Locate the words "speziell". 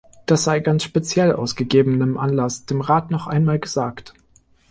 0.83-1.31